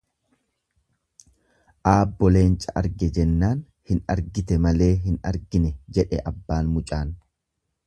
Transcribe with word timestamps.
Aabbo 1.91 2.29
leenca 2.37 2.73
arge 2.81 3.11
jennaan 3.19 3.61
hin 3.91 4.01
argite 4.15 4.59
malee 4.67 4.91
hin 5.07 5.23
argine 5.33 5.73
jedhe 5.99 6.23
abbaan 6.33 6.73
mucaan. 6.79 7.17